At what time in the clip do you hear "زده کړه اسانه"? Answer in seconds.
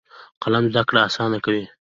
0.71-1.37